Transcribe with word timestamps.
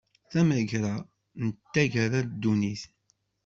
Tamegra, 0.31 0.93
d 1.47 1.49
taggara 1.73 2.19
n 2.25 2.27
ddunit. 2.29 2.83